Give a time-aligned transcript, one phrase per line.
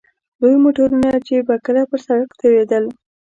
[0.39, 2.83] لوی موټرونه چې به کله پر سړک تېرېدل.